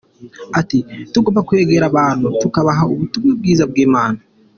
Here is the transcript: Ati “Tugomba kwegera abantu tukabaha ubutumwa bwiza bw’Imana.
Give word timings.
Ati 0.59 0.77
“Tugomba 1.13 1.45
kwegera 1.47 1.85
abantu 1.91 2.27
tukabaha 2.41 2.83
ubutumwa 2.93 3.31
bwiza 3.39 3.63
bw’Imana. 3.71 4.19